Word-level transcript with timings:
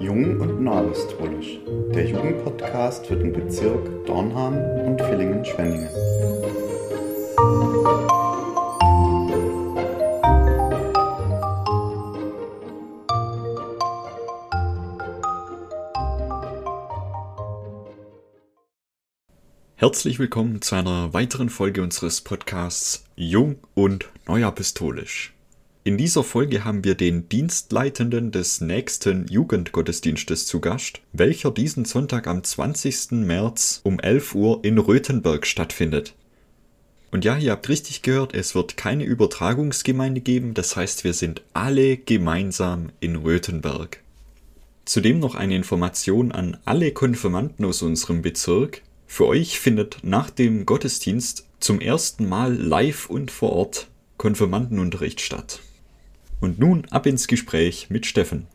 Jung 0.00 0.40
und 0.40 0.62
Nahapostolisch, 0.62 1.58
der 1.94 2.06
Jugendpodcast 2.06 3.06
für 3.06 3.16
den 3.16 3.32
Bezirk 3.32 4.06
Dornham 4.06 4.56
und 4.86 5.00
Villingen-Schwenningen. 5.00 5.88
Herzlich 19.78 20.18
willkommen 20.18 20.62
zu 20.62 20.74
einer 20.74 21.12
weiteren 21.12 21.48
Folge 21.48 21.82
unseres 21.82 22.20
Podcasts 22.20 23.04
Jung 23.14 23.56
und 23.74 24.08
Neuapostolisch. 24.26 25.35
In 25.86 25.96
dieser 25.96 26.24
Folge 26.24 26.64
haben 26.64 26.82
wir 26.82 26.96
den 26.96 27.28
Dienstleitenden 27.28 28.32
des 28.32 28.60
nächsten 28.60 29.28
Jugendgottesdienstes 29.28 30.44
zu 30.44 30.58
Gast, 30.60 31.00
welcher 31.12 31.52
diesen 31.52 31.84
Sonntag 31.84 32.26
am 32.26 32.42
20. 32.42 33.12
März 33.12 33.82
um 33.84 34.00
11 34.00 34.34
Uhr 34.34 34.64
in 34.64 34.78
Röthenberg 34.78 35.46
stattfindet. 35.46 36.16
Und 37.12 37.24
ja, 37.24 37.38
ihr 37.38 37.52
habt 37.52 37.68
richtig 37.68 38.02
gehört, 38.02 38.34
es 38.34 38.56
wird 38.56 38.76
keine 38.76 39.04
Übertragungsgemeinde 39.04 40.20
geben, 40.22 40.54
das 40.54 40.74
heißt, 40.74 41.04
wir 41.04 41.12
sind 41.12 41.42
alle 41.52 41.98
gemeinsam 41.98 42.88
in 42.98 43.14
Röthenberg. 43.14 44.00
Zudem 44.86 45.20
noch 45.20 45.36
eine 45.36 45.54
Information 45.54 46.32
an 46.32 46.56
alle 46.64 46.90
Konfirmanden 46.90 47.64
aus 47.64 47.82
unserem 47.82 48.22
Bezirk. 48.22 48.82
Für 49.06 49.28
euch 49.28 49.60
findet 49.60 49.98
nach 50.02 50.30
dem 50.30 50.66
Gottesdienst 50.66 51.46
zum 51.60 51.80
ersten 51.80 52.28
Mal 52.28 52.56
live 52.56 53.08
und 53.08 53.30
vor 53.30 53.52
Ort 53.52 53.86
Konfirmandenunterricht 54.18 55.20
statt. 55.20 55.60
Und 56.46 56.60
nun 56.60 56.84
ab 56.92 57.06
ins 57.06 57.26
Gespräch 57.26 57.90
mit 57.90 58.06
Steffen. 58.06 58.46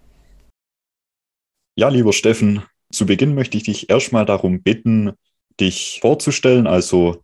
Ja, 1.76 1.90
lieber 1.90 2.14
Steffen, 2.14 2.64
zu 2.90 3.06
Beginn 3.06 3.36
möchte 3.36 3.58
ich 3.58 3.64
dich 3.64 3.90
erstmal 3.90 4.26
darum 4.26 4.64
bitten, 4.64 5.12
dich 5.60 6.00
vorzustellen, 6.00 6.68
also 6.68 7.22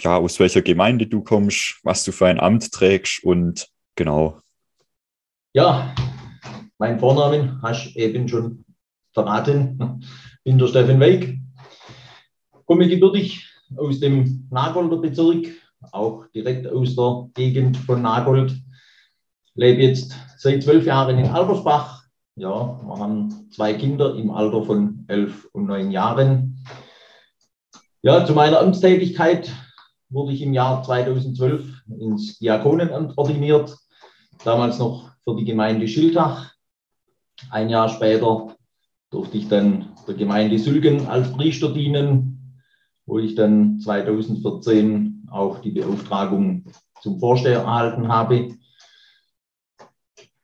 ja, 0.00 0.16
aus 0.16 0.40
welcher 0.40 0.60
Gemeinde 0.60 1.06
du 1.06 1.22
kommst, 1.22 1.78
was 1.84 2.02
du 2.02 2.10
für 2.10 2.26
ein 2.26 2.40
Amt 2.40 2.72
trägst 2.72 3.22
und 3.22 3.68
genau. 3.94 4.40
Ja, 5.52 5.94
mein 6.78 6.98
Vornamen 6.98 7.62
hast 7.62 7.94
du 7.94 8.00
eben 8.00 8.26
schon 8.26 8.64
verraten. 9.12 10.04
Bin 10.42 10.58
der 10.58 10.66
Steffen 10.66 10.98
Weig, 10.98 11.38
komme 12.66 12.88
gebürtig 12.88 13.48
aus 13.76 14.00
dem 14.00 14.48
Nagolder 14.50 14.96
Bezirk, 14.96 15.46
auch 15.92 16.26
direkt 16.34 16.66
aus 16.66 16.96
der 16.96 17.30
Gegend 17.34 17.76
von 17.76 18.02
Nagold. 18.02 18.52
Lebe 19.54 19.82
jetzt 19.82 20.16
seit 20.38 20.62
zwölf 20.62 20.86
Jahren 20.86 21.18
in 21.18 21.26
Albersbach. 21.26 22.04
Ja, 22.36 22.80
wir 22.82 22.98
haben 22.98 23.50
zwei 23.50 23.74
Kinder 23.74 24.14
im 24.14 24.30
Alter 24.30 24.62
von 24.62 25.04
elf 25.08 25.46
und 25.52 25.66
neun 25.66 25.90
Jahren. 25.90 26.64
Ja, 28.00 28.24
zu 28.24 28.32
meiner 28.32 28.60
Amtstätigkeit 28.60 29.52
wurde 30.08 30.32
ich 30.32 30.40
im 30.40 30.54
Jahr 30.54 30.82
2012 30.82 31.82
ins 32.00 32.38
Diakonenamt 32.38 33.18
ordiniert, 33.18 33.76
damals 34.42 34.78
noch 34.78 35.10
für 35.22 35.36
die 35.36 35.44
Gemeinde 35.44 35.86
Schildach. 35.86 36.54
Ein 37.50 37.68
Jahr 37.68 37.90
später 37.90 38.56
durfte 39.10 39.36
ich 39.36 39.48
dann 39.48 39.90
der 40.08 40.14
Gemeinde 40.14 40.58
Sülgen 40.58 41.08
als 41.08 41.30
Priester 41.30 41.74
dienen, 41.74 42.58
wo 43.04 43.18
ich 43.18 43.34
dann 43.34 43.80
2014 43.80 45.28
auch 45.30 45.58
die 45.58 45.72
Beauftragung 45.72 46.64
zum 47.02 47.18
Vorsteher 47.20 47.60
erhalten 47.60 48.08
habe. 48.08 48.54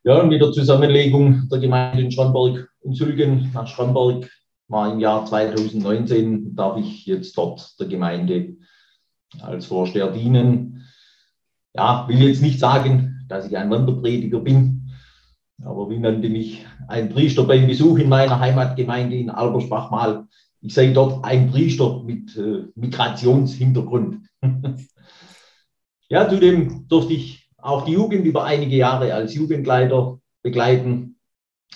Ja, 0.08 0.22
mit 0.22 0.40
der 0.40 0.52
Zusammenlegung 0.52 1.50
der 1.50 1.58
Gemeinden 1.58 2.10
Schramberg 2.10 2.70
und 2.80 2.94
Sülgen 2.94 3.50
nach 3.52 3.66
Schramberg 3.66 4.26
war 4.66 4.90
im 4.90 5.00
Jahr 5.00 5.26
2019, 5.26 6.56
darf 6.56 6.78
ich 6.78 7.04
jetzt 7.04 7.36
dort 7.36 7.78
der 7.78 7.88
Gemeinde 7.88 8.56
als 9.42 9.66
Vorsteher 9.66 10.10
dienen. 10.10 10.86
Ja, 11.74 12.08
will 12.08 12.22
jetzt 12.22 12.40
nicht 12.40 12.58
sagen, 12.58 13.26
dass 13.28 13.48
ich 13.48 13.58
ein 13.58 13.68
Wanderprediger 13.68 14.40
bin, 14.40 14.90
aber 15.62 15.90
wie 15.90 15.98
nannte 15.98 16.30
mich 16.30 16.64
ein 16.86 17.10
Priester 17.10 17.44
beim 17.44 17.66
Besuch 17.66 17.98
in 17.98 18.08
meiner 18.08 18.40
Heimatgemeinde 18.40 19.14
in 19.14 19.28
Albersbach 19.28 19.90
mal, 19.90 20.26
ich 20.62 20.72
sei 20.72 20.86
dort 20.86 21.22
ein 21.22 21.50
Priester 21.50 22.02
mit 22.02 22.34
äh, 22.34 22.62
Migrationshintergrund. 22.76 24.26
ja, 26.08 26.26
zudem 26.26 26.88
durfte 26.88 27.12
ich 27.12 27.37
auch 27.58 27.84
die 27.84 27.92
Jugend 27.92 28.24
über 28.24 28.44
einige 28.44 28.76
Jahre 28.76 29.12
als 29.14 29.34
Jugendleiter 29.34 30.20
begleiten, 30.42 31.18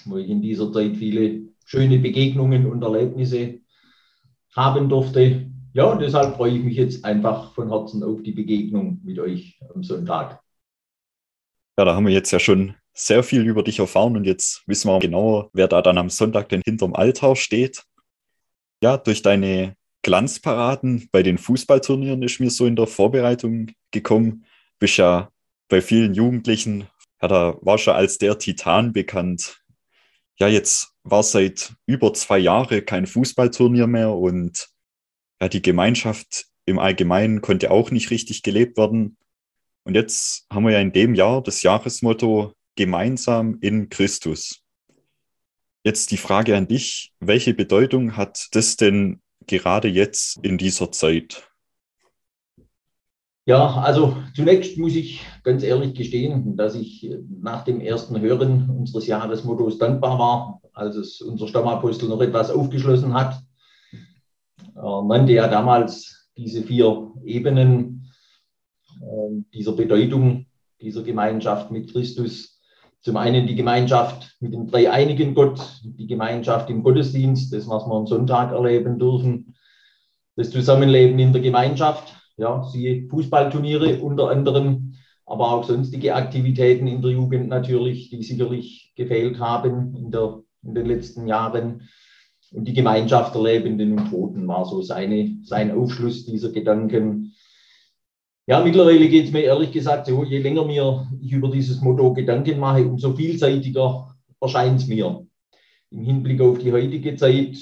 wo 0.04 0.16
ich 0.16 0.28
in 0.28 0.42
dieser 0.42 0.72
Zeit 0.72 0.96
viele 0.96 1.42
schöne 1.64 1.98
Begegnungen 1.98 2.66
und 2.66 2.82
Erlebnisse 2.82 3.60
haben 4.54 4.88
durfte. 4.88 5.50
Ja, 5.74 5.84
und 5.84 6.00
deshalb 6.00 6.36
freue 6.36 6.56
ich 6.56 6.64
mich 6.64 6.76
jetzt 6.76 7.04
einfach 7.04 7.52
von 7.54 7.70
Herzen 7.70 8.02
auf 8.02 8.22
die 8.22 8.32
Begegnung 8.32 9.00
mit 9.02 9.18
euch 9.18 9.58
am 9.74 9.82
Sonntag. 9.82 10.40
Ja, 11.78 11.84
da 11.84 11.94
haben 11.94 12.06
wir 12.06 12.12
jetzt 12.12 12.30
ja 12.30 12.38
schon 12.38 12.74
sehr 12.92 13.22
viel 13.22 13.46
über 13.46 13.62
dich 13.62 13.78
erfahren 13.78 14.16
und 14.16 14.24
jetzt 14.24 14.62
wissen 14.66 14.88
wir 14.88 14.98
genauer, 14.98 15.48
wer 15.54 15.68
da 15.68 15.80
dann 15.80 15.96
am 15.96 16.10
Sonntag 16.10 16.50
denn 16.50 16.60
hinterm 16.64 16.94
Altar 16.94 17.36
steht 17.36 17.84
ja, 18.82 18.96
durch 18.96 19.22
deine 19.22 19.76
Glanzparaden 20.02 21.08
bei 21.12 21.22
den 21.22 21.38
Fußballturnieren 21.38 22.22
ist 22.22 22.40
mir 22.40 22.50
so 22.50 22.66
in 22.66 22.74
der 22.74 22.88
Vorbereitung 22.88 23.70
gekommen. 23.92 24.44
Bist 24.80 24.96
ja 24.96 25.30
bei 25.72 25.80
vielen 25.80 26.12
Jugendlichen, 26.12 26.86
ja, 27.22 27.28
da 27.28 27.56
war 27.62 27.78
schon 27.78 27.94
als 27.94 28.18
der 28.18 28.38
Titan 28.38 28.92
bekannt. 28.92 29.64
Ja, 30.38 30.46
jetzt 30.46 30.92
war 31.02 31.22
seit 31.22 31.72
über 31.86 32.12
zwei 32.12 32.38
Jahren 32.38 32.84
kein 32.84 33.06
Fußballturnier 33.06 33.86
mehr 33.86 34.12
und 34.12 34.68
ja, 35.40 35.48
die 35.48 35.62
Gemeinschaft 35.62 36.44
im 36.66 36.78
Allgemeinen 36.78 37.40
konnte 37.40 37.70
auch 37.70 37.90
nicht 37.90 38.10
richtig 38.10 38.42
gelebt 38.42 38.76
werden. 38.76 39.16
Und 39.84 39.94
jetzt 39.94 40.44
haben 40.52 40.64
wir 40.64 40.72
ja 40.72 40.80
in 40.80 40.92
dem 40.92 41.14
Jahr 41.14 41.42
das 41.42 41.62
Jahresmotto 41.62 42.52
gemeinsam 42.76 43.56
in 43.62 43.88
Christus. 43.88 44.62
Jetzt 45.84 46.10
die 46.10 46.18
Frage 46.18 46.54
an 46.54 46.68
dich, 46.68 47.14
welche 47.18 47.54
Bedeutung 47.54 48.18
hat 48.18 48.48
das 48.52 48.76
denn 48.76 49.22
gerade 49.46 49.88
jetzt 49.88 50.38
in 50.42 50.58
dieser 50.58 50.92
Zeit? 50.92 51.50
Ja, 53.44 53.74
also 53.74 54.16
zunächst 54.34 54.78
muss 54.78 54.94
ich 54.94 55.20
ganz 55.42 55.64
ehrlich 55.64 55.94
gestehen, 55.94 56.56
dass 56.56 56.76
ich 56.76 57.10
nach 57.28 57.64
dem 57.64 57.80
ersten 57.80 58.20
Hören 58.20 58.70
unseres 58.70 59.06
Jahresmottos 59.08 59.78
dankbar 59.78 60.18
war, 60.18 60.60
als 60.72 60.94
es 60.94 61.20
unser 61.20 61.48
Stammapostel 61.48 62.08
noch 62.08 62.20
etwas 62.20 62.50
aufgeschlossen 62.50 63.14
hat. 63.14 63.42
Er 64.76 65.02
nannte 65.04 65.32
ja 65.32 65.48
damals 65.48 66.30
diese 66.36 66.62
vier 66.62 67.10
Ebenen 67.24 68.12
äh, 69.00 69.42
dieser 69.52 69.72
Bedeutung 69.72 70.46
dieser 70.80 71.02
Gemeinschaft 71.02 71.70
mit 71.70 71.92
Christus 71.92 72.52
zum 73.02 73.16
einen 73.16 73.48
die 73.48 73.56
Gemeinschaft 73.56 74.36
mit 74.38 74.54
dem 74.54 74.68
dreieinigen 74.68 75.34
Gott, 75.34 75.60
die 75.82 76.06
Gemeinschaft 76.06 76.70
im 76.70 76.84
Gottesdienst, 76.84 77.52
das, 77.52 77.68
was 77.68 77.84
wir 77.84 77.94
am 77.94 78.06
Sonntag 78.06 78.52
erleben 78.52 78.98
dürfen, 78.98 79.56
das 80.36 80.50
Zusammenleben 80.50 81.18
in 81.18 81.32
der 81.32 81.42
Gemeinschaft, 81.42 82.14
ja, 82.36 82.62
siehe 82.64 83.08
Fußballturniere 83.08 84.00
unter 84.00 84.30
anderem, 84.30 84.94
aber 85.26 85.52
auch 85.52 85.64
sonstige 85.64 86.14
Aktivitäten 86.14 86.86
in 86.86 87.02
der 87.02 87.12
Jugend 87.12 87.48
natürlich, 87.48 88.10
die 88.10 88.22
sicherlich 88.22 88.92
gefehlt 88.96 89.38
haben 89.38 89.94
in, 89.96 90.10
der, 90.10 90.42
in 90.62 90.74
den 90.74 90.86
letzten 90.86 91.26
Jahren. 91.26 91.88
Und 92.52 92.66
die 92.68 92.74
Gemeinschaft 92.74 93.34
der 93.34 93.42
Lebenden 93.42 93.98
und 93.98 94.10
Toten 94.10 94.46
war 94.46 94.64
so 94.66 94.82
seine, 94.82 95.38
sein 95.42 95.70
Aufschluss 95.70 96.26
dieser 96.26 96.50
Gedanken. 96.50 97.32
Ja, 98.46 98.62
mittlerweile 98.62 99.08
geht 99.08 99.26
es 99.26 99.32
mir 99.32 99.42
ehrlich 99.42 99.72
gesagt 99.72 100.06
so, 100.06 100.24
je 100.24 100.38
länger 100.38 100.64
mir 100.64 101.06
ich 101.20 101.32
über 101.32 101.48
dieses 101.48 101.80
Motto 101.80 102.12
Gedanken 102.12 102.58
mache, 102.58 102.84
umso 102.84 103.14
vielseitiger 103.14 104.14
erscheint 104.40 104.80
es 104.80 104.88
mir. 104.88 105.26
Im 105.90 106.02
Hinblick 106.02 106.40
auf 106.40 106.58
die 106.58 106.72
heutige 106.72 107.14
Zeit, 107.16 107.56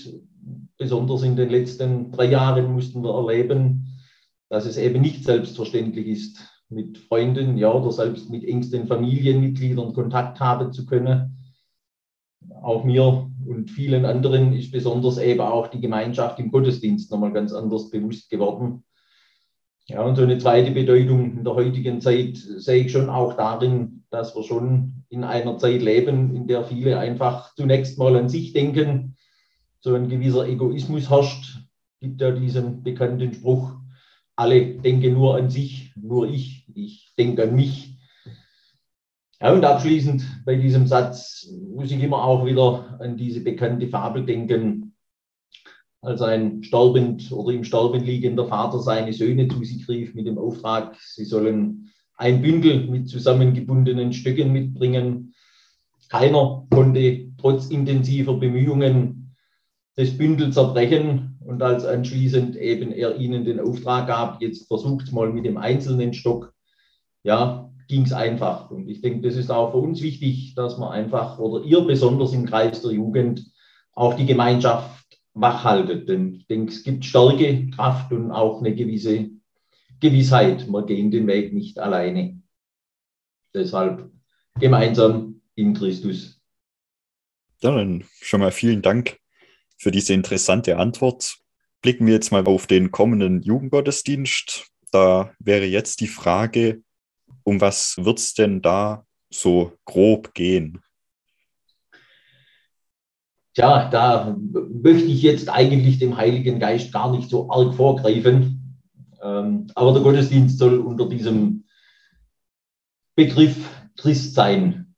besonders 0.79 1.23
in 1.23 1.37
den 1.37 1.51
letzten 1.51 2.11
drei 2.11 2.25
Jahren, 2.25 2.73
mussten 2.73 3.03
wir 3.05 3.15
erleben, 3.15 3.90
dass 4.51 4.67
es 4.67 4.77
eben 4.77 5.01
nicht 5.01 5.25
selbstverständlich 5.25 6.07
ist, 6.07 6.39
mit 6.69 6.99
Freunden, 6.99 7.57
ja, 7.57 7.73
oder 7.73 7.91
selbst 7.91 8.29
mit 8.29 8.45
engsten 8.45 8.87
Familienmitgliedern 8.87 9.95
Kontakt 9.95 10.39
haben 10.39 10.73
zu 10.73 10.85
können. 10.85 11.39
Auch 12.63 12.85
mir 12.85 13.31
und 13.47 13.71
vielen 13.71 14.05
anderen 14.05 14.53
ist 14.53 14.71
besonders 14.71 15.17
eben 15.17 15.41
auch 15.41 15.69
die 15.69 15.81
Gemeinschaft 15.81 16.39
im 16.39 16.51
Gottesdienst 16.51 17.11
nochmal 17.11 17.33
ganz 17.33 17.53
anders 17.53 17.89
bewusst 17.91 18.29
geworden 18.29 18.85
ja, 19.91 20.03
und 20.03 20.15
so 20.15 20.23
eine 20.23 20.39
zweite 20.39 20.71
Bedeutung 20.71 21.39
in 21.39 21.43
der 21.43 21.57
heutigen 21.57 22.01
Zeit 22.01 22.37
sehe 22.37 22.85
ich 22.85 22.93
schon 22.93 23.11
auch 23.11 23.35
darin, 23.35 24.05
dass 24.11 24.37
wir 24.37 24.45
schon 24.45 25.05
in 25.09 25.25
einer 25.25 25.59
Zeit 25.59 25.83
leben, 25.83 26.37
in 26.37 26.47
der 26.47 26.63
viele 26.63 26.97
einfach 26.97 27.53
zunächst 27.57 27.99
mal 27.99 28.15
an 28.15 28.29
sich 28.29 28.53
denken. 28.53 29.17
So 29.81 29.95
ein 29.95 30.09
gewisser 30.09 30.47
Egoismus 30.47 31.11
herrscht. 31.11 31.59
Gibt 32.01 32.21
ja 32.21 32.31
diesen 32.31 32.85
bekannten 32.85 33.35
Spruch, 33.35 33.80
alle 34.41 34.65
denken 34.65 35.13
nur 35.13 35.37
an 35.37 35.51
sich, 35.51 35.93
nur 35.97 36.27
ich, 36.27 36.67
ich 36.75 37.13
denke 37.19 37.43
an 37.43 37.55
mich. 37.55 37.95
Ja, 39.39 39.53
und 39.53 39.65
abschließend 39.65 40.45
bei 40.47 40.57
diesem 40.57 40.87
Satz 40.87 41.47
muss 41.75 41.91
ich 41.91 42.03
immer 42.03 42.25
auch 42.25 42.47
wieder 42.47 42.99
an 43.01 43.19
diese 43.19 43.43
bekannte 43.43 43.89
Fabel 43.89 44.25
denken, 44.25 44.95
als 46.01 46.23
ein 46.23 46.63
sterbend 46.63 47.31
oder 47.31 47.53
im 47.53 47.65
Sterben 47.65 48.03
liegender 48.03 48.47
Vater 48.47 48.79
seine 48.79 49.13
Söhne 49.13 49.47
zu 49.49 49.63
sich 49.63 49.87
rief 49.89 50.15
mit 50.15 50.27
dem 50.27 50.39
Auftrag, 50.39 50.97
sie 50.99 51.27
sollen 51.27 51.91
ein 52.17 52.41
Bündel 52.41 52.87
mit 52.87 53.09
zusammengebundenen 53.09 54.15
Stücken 54.15 54.53
mitbringen. 54.53 55.35
Keiner 56.09 56.67
konnte 56.71 57.29
trotz 57.37 57.69
intensiver 57.69 58.35
Bemühungen 58.35 59.20
das 60.01 60.17
Bündel 60.17 60.51
zerbrechen 60.51 61.39
und 61.45 61.63
als 61.63 61.85
anschließend 61.85 62.57
eben 62.57 62.91
er 62.91 63.17
ihnen 63.17 63.45
den 63.45 63.61
Auftrag 63.61 64.07
gab, 64.07 64.41
jetzt 64.41 64.67
versucht 64.67 65.13
mal 65.13 65.31
mit 65.31 65.45
dem 65.45 65.59
einzelnen 65.59 66.15
Stock, 66.15 66.55
ja, 67.23 67.71
ging 67.87 68.03
es 68.03 68.13
einfach. 68.13 68.71
Und 68.71 68.89
ich 68.89 69.03
denke, 69.03 69.29
das 69.29 69.37
ist 69.37 69.51
auch 69.51 69.73
für 69.73 69.77
uns 69.77 70.01
wichtig, 70.01 70.55
dass 70.55 70.79
man 70.79 70.93
einfach, 70.93 71.39
oder 71.39 71.65
ihr 71.67 71.83
besonders 71.83 72.33
im 72.33 72.47
Kreis 72.47 72.81
der 72.81 72.93
Jugend, 72.93 73.53
auch 73.93 74.15
die 74.15 74.25
Gemeinschaft 74.25 75.21
wachhaltet. 75.35 76.09
Denn 76.09 76.35
ich 76.35 76.47
denke, 76.47 76.73
es 76.73 76.83
gibt 76.83 77.05
starke 77.05 77.69
Kraft 77.69 78.11
und 78.13 78.31
auch 78.31 78.61
eine 78.61 78.75
gewisse 78.75 79.29
Gewissheit. 80.01 80.67
Wir 80.67 80.87
gehen 80.87 81.11
den 81.11 81.27
Weg 81.27 81.53
nicht 81.53 81.79
alleine. 81.79 82.41
Deshalb 83.53 84.11
gemeinsam 84.59 85.43
in 85.57 85.75
Christus. 85.75 86.41
Ja, 87.61 87.75
dann 87.75 88.05
schon 88.23 88.41
mal 88.41 88.53
vielen 88.53 88.81
Dank 88.81 89.21
für 89.81 89.91
diese 89.91 90.13
interessante 90.13 90.77
Antwort. 90.77 91.39
Blicken 91.81 92.07
wir 92.07 92.13
jetzt 92.13 92.31
mal 92.31 92.47
auf 92.47 92.67
den 92.67 92.91
kommenden 92.91 93.41
Jugendgottesdienst. 93.41 94.67
Da 94.93 95.33
wäre 95.39 95.65
jetzt 95.65 96.03
die 96.03 96.07
Frage, 96.07 96.83
um 97.45 97.63
was 97.63 97.97
wird 97.97 98.19
es 98.19 98.35
denn 98.35 98.61
da 98.61 99.07
so 99.31 99.73
grob 99.87 100.35
gehen? 100.35 100.83
Tja, 103.55 103.89
da 103.89 104.37
möchte 104.83 105.07
ich 105.07 105.23
jetzt 105.23 105.49
eigentlich 105.49 105.99
dem 105.99 106.17
Heiligen 106.17 106.61
Geist 106.61 106.93
gar 106.93 107.11
nicht 107.11 107.31
so 107.31 107.51
arg 107.51 107.75
vorgreifen. 107.75 108.79
Ähm, 109.23 109.67
aber 109.75 109.95
der 109.95 110.03
Gottesdienst 110.03 110.59
soll 110.59 110.79
unter 110.79 111.09
diesem 111.09 111.65
Begriff 113.17 113.57
Christsein 113.97 114.95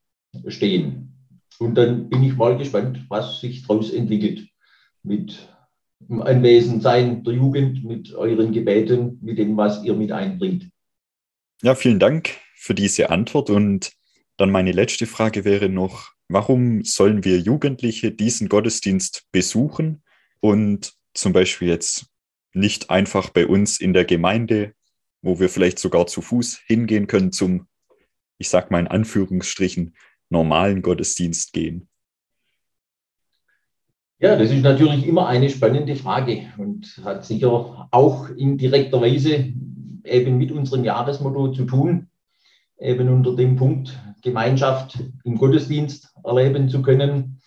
stehen. 0.48 1.14
Und 1.60 1.76
dann 1.76 2.08
bin 2.08 2.24
ich 2.24 2.36
mal 2.36 2.58
gespannt, 2.58 3.04
was 3.08 3.40
sich 3.40 3.64
daraus 3.64 3.90
entwickelt 3.90 4.51
mit 5.02 5.48
dem 6.00 6.22
Anwesensein 6.22 7.22
der 7.24 7.34
Jugend, 7.34 7.84
mit 7.84 8.12
euren 8.14 8.52
Gebeten, 8.52 9.18
mit 9.22 9.38
dem, 9.38 9.56
was 9.56 9.82
ihr 9.84 9.94
mit 9.94 10.12
einbringt. 10.12 10.68
Ja, 11.62 11.74
vielen 11.74 11.98
Dank 11.98 12.30
für 12.56 12.74
diese 12.74 13.10
Antwort. 13.10 13.50
Und 13.50 13.92
dann 14.36 14.50
meine 14.50 14.72
letzte 14.72 15.06
Frage 15.06 15.44
wäre 15.44 15.68
noch, 15.68 16.12
warum 16.28 16.84
sollen 16.84 17.24
wir 17.24 17.38
Jugendliche 17.38 18.10
diesen 18.10 18.48
Gottesdienst 18.48 19.26
besuchen 19.30 20.02
und 20.40 20.94
zum 21.14 21.32
Beispiel 21.32 21.68
jetzt 21.68 22.06
nicht 22.54 22.90
einfach 22.90 23.30
bei 23.30 23.46
uns 23.46 23.80
in 23.80 23.92
der 23.92 24.04
Gemeinde, 24.04 24.74
wo 25.22 25.38
wir 25.38 25.48
vielleicht 25.48 25.78
sogar 25.78 26.06
zu 26.06 26.20
Fuß 26.20 26.60
hingehen 26.66 27.06
können, 27.06 27.32
zum, 27.32 27.68
ich 28.38 28.48
sag 28.48 28.70
mal 28.70 28.80
in 28.80 28.88
Anführungsstrichen, 28.88 29.94
normalen 30.30 30.82
Gottesdienst 30.82 31.52
gehen? 31.52 31.88
Ja, 34.22 34.36
das 34.36 34.52
ist 34.52 34.62
natürlich 34.62 35.04
immer 35.04 35.26
eine 35.26 35.50
spannende 35.50 35.96
Frage 35.96 36.44
und 36.56 37.00
hat 37.04 37.24
sicher 37.24 37.88
auch 37.90 38.28
in 38.28 38.56
direkter 38.56 39.00
Weise 39.00 39.52
eben 40.04 40.38
mit 40.38 40.52
unserem 40.52 40.84
Jahresmotto 40.84 41.48
zu 41.48 41.64
tun, 41.64 42.06
eben 42.78 43.08
unter 43.08 43.34
dem 43.34 43.56
Punkt 43.56 43.98
Gemeinschaft 44.22 44.96
im 45.24 45.38
Gottesdienst 45.38 46.14
erleben 46.22 46.68
zu 46.68 46.82
können. 46.82 47.40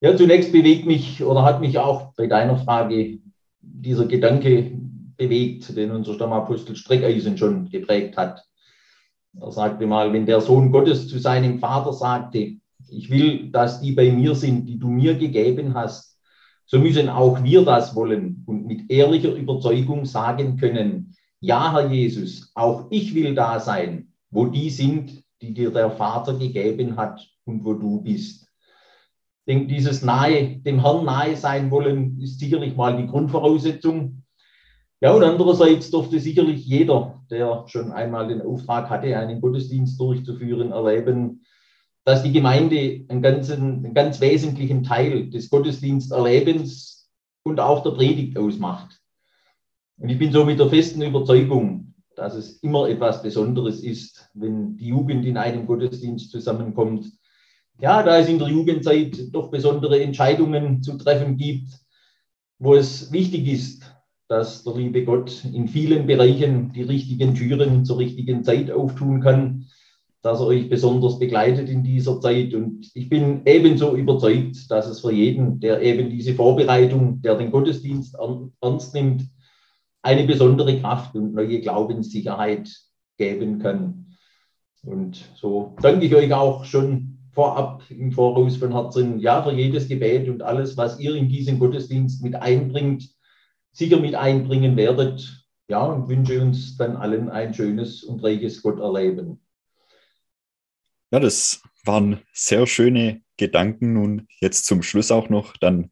Ja, 0.00 0.16
zunächst 0.16 0.50
bewegt 0.50 0.84
mich 0.84 1.22
oder 1.22 1.44
hat 1.44 1.60
mich 1.60 1.78
auch 1.78 2.12
bei 2.16 2.26
deiner 2.26 2.56
Frage 2.56 3.20
dieser 3.60 4.06
Gedanke 4.06 4.72
bewegt, 5.16 5.76
den 5.76 5.92
unser 5.92 6.14
Stammapostel 6.14 6.74
Streckeisen 6.74 7.38
schon 7.38 7.68
geprägt 7.68 8.16
hat. 8.16 8.44
Er 9.40 9.52
sagte 9.52 9.86
mal, 9.86 10.12
wenn 10.12 10.26
der 10.26 10.40
Sohn 10.40 10.72
Gottes 10.72 11.06
zu 11.06 11.20
seinem 11.20 11.60
Vater 11.60 11.92
sagte, 11.92 12.56
ich 12.90 13.10
will, 13.10 13.50
dass 13.50 13.80
die 13.80 13.92
bei 13.92 14.10
mir 14.10 14.34
sind, 14.34 14.66
die 14.66 14.78
du 14.78 14.88
mir 14.88 15.16
gegeben 15.16 15.74
hast, 15.74 16.18
so 16.66 16.78
müssen 16.78 17.08
auch 17.08 17.42
wir 17.44 17.64
das 17.64 17.94
wollen 17.94 18.42
und 18.46 18.66
mit 18.66 18.90
ehrlicher 18.90 19.34
Überzeugung 19.34 20.04
sagen 20.04 20.56
können, 20.56 21.14
ja, 21.40 21.72
Herr 21.72 21.90
Jesus, 21.90 22.50
auch 22.54 22.86
ich 22.90 23.14
will 23.14 23.34
da 23.34 23.60
sein, 23.60 24.12
wo 24.30 24.46
die 24.46 24.70
sind, 24.70 25.22
die 25.40 25.54
dir 25.54 25.70
der 25.70 25.90
Vater 25.90 26.34
gegeben 26.34 26.96
hat 26.96 27.24
und 27.44 27.64
wo 27.64 27.74
du 27.74 28.00
bist. 28.02 28.48
Ich 29.44 29.54
denke, 29.54 29.72
dieses 29.72 30.02
nahe, 30.02 30.56
dem 30.58 30.80
Herrn 30.80 31.04
nahe 31.04 31.36
sein 31.36 31.70
wollen, 31.70 32.18
ist 32.20 32.40
sicherlich 32.40 32.74
mal 32.74 32.96
die 32.96 33.06
Grundvoraussetzung. 33.06 34.24
Ja, 35.00 35.12
und 35.12 35.22
andererseits 35.22 35.90
durfte 35.90 36.18
sicherlich 36.18 36.66
jeder, 36.66 37.22
der 37.30 37.64
schon 37.68 37.92
einmal 37.92 38.26
den 38.26 38.42
Auftrag 38.42 38.90
hatte, 38.90 39.16
einen 39.16 39.40
Gottesdienst 39.40 40.00
durchzuführen, 40.00 40.72
erleben, 40.72 41.44
dass 42.06 42.22
die 42.22 42.32
Gemeinde 42.32 43.04
einen, 43.08 43.20
ganzen, 43.20 43.84
einen 43.84 43.92
ganz 43.92 44.20
wesentlichen 44.20 44.84
Teil 44.84 45.28
des 45.28 45.50
Gottesdiensterlebens 45.50 47.10
und 47.42 47.58
auch 47.58 47.82
der 47.82 47.90
Predigt 47.90 48.38
ausmacht. 48.38 49.00
Und 49.98 50.08
ich 50.10 50.18
bin 50.18 50.30
so 50.30 50.44
mit 50.44 50.60
der 50.60 50.68
festen 50.68 51.02
Überzeugung, 51.02 51.94
dass 52.14 52.36
es 52.36 52.58
immer 52.58 52.88
etwas 52.88 53.22
Besonderes 53.22 53.80
ist, 53.80 54.30
wenn 54.34 54.76
die 54.76 54.86
Jugend 54.86 55.26
in 55.26 55.36
einem 55.36 55.66
Gottesdienst 55.66 56.30
zusammenkommt. 56.30 57.10
Ja, 57.80 58.04
da 58.04 58.18
es 58.18 58.28
in 58.28 58.38
der 58.38 58.48
Jugendzeit 58.48 59.34
doch 59.34 59.50
besondere 59.50 60.00
Entscheidungen 60.00 60.82
zu 60.82 60.96
treffen 60.96 61.36
gibt, 61.36 61.72
wo 62.60 62.76
es 62.76 63.10
wichtig 63.10 63.48
ist, 63.48 63.82
dass 64.28 64.62
der 64.62 64.74
liebe 64.74 65.04
Gott 65.04 65.44
in 65.44 65.66
vielen 65.66 66.06
Bereichen 66.06 66.72
die 66.72 66.82
richtigen 66.82 67.34
Türen 67.34 67.84
zur 67.84 67.98
richtigen 67.98 68.44
Zeit 68.44 68.70
auftun 68.70 69.20
kann, 69.20 69.66
dass 70.22 70.40
er 70.40 70.46
euch 70.46 70.68
besonders 70.68 71.18
begleitet 71.18 71.68
in 71.68 71.82
dieser 71.84 72.20
Zeit. 72.20 72.54
Und 72.54 72.90
ich 72.94 73.08
bin 73.08 73.42
ebenso 73.44 73.96
überzeugt, 73.96 74.70
dass 74.70 74.88
es 74.88 75.00
für 75.00 75.12
jeden, 75.12 75.60
der 75.60 75.82
eben 75.82 76.10
diese 76.10 76.34
Vorbereitung, 76.34 77.22
der 77.22 77.36
den 77.36 77.50
Gottesdienst 77.50 78.16
ernst 78.60 78.94
nimmt, 78.94 79.22
eine 80.02 80.24
besondere 80.24 80.80
Kraft 80.80 81.14
und 81.14 81.34
neue 81.34 81.60
Glaubenssicherheit 81.60 82.70
geben 83.18 83.58
kann. 83.58 84.16
Und 84.84 85.24
so 85.34 85.74
danke 85.82 86.06
ich 86.06 86.14
euch 86.14 86.32
auch 86.32 86.64
schon 86.64 87.18
vorab 87.32 87.82
im 87.90 88.12
Voraus 88.12 88.56
von 88.56 88.72
Herzen, 88.72 89.18
ja, 89.18 89.42
für 89.42 89.52
jedes 89.52 89.88
Gebet 89.88 90.28
und 90.28 90.42
alles, 90.42 90.76
was 90.76 90.98
ihr 91.00 91.14
in 91.14 91.28
diesen 91.28 91.58
Gottesdienst 91.58 92.22
mit 92.22 92.34
einbringt, 92.34 93.10
sicher 93.72 94.00
mit 94.00 94.14
einbringen 94.14 94.76
werdet. 94.76 95.44
Ja, 95.68 95.84
und 95.84 96.08
wünsche 96.08 96.40
uns 96.40 96.76
dann 96.76 96.96
allen 96.96 97.28
ein 97.28 97.52
schönes 97.52 98.04
und 98.04 98.22
reiches 98.22 98.62
Gotterleben. 98.62 99.40
Ja, 101.16 101.20
das 101.20 101.62
waren 101.86 102.20
sehr 102.34 102.66
schöne 102.66 103.22
Gedanken. 103.38 103.96
Und 103.96 104.26
jetzt 104.38 104.66
zum 104.66 104.82
Schluss 104.82 105.10
auch 105.10 105.30
noch 105.30 105.56
dann 105.56 105.90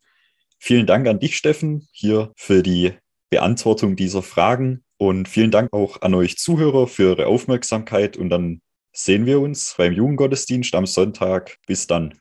vielen 0.58 0.86
Dank 0.86 1.08
an 1.08 1.18
dich, 1.18 1.38
Steffen, 1.38 1.88
hier 1.92 2.30
für 2.36 2.62
die 2.62 2.92
Beantwortung 3.30 3.96
dieser 3.96 4.22
Fragen. 4.22 4.84
Und 4.98 5.26
vielen 5.26 5.50
Dank 5.50 5.72
auch 5.72 6.02
an 6.02 6.12
euch 6.12 6.36
Zuhörer 6.36 6.88
für 6.88 7.16
eure 7.16 7.26
Aufmerksamkeit. 7.26 8.18
Und 8.18 8.28
dann 8.28 8.60
sehen 8.92 9.24
wir 9.24 9.40
uns 9.40 9.74
beim 9.78 9.94
Jugendgottesdienst 9.94 10.74
am 10.74 10.84
Sonntag. 10.84 11.56
Bis 11.66 11.86
dann. 11.86 12.12